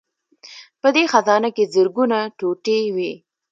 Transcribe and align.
په 0.81 0.87
دې 0.95 1.03
خزانه 1.11 1.49
کې 1.55 1.63
زرګونه 1.73 2.17
ټوټې 2.37 2.79
وې 2.95 3.11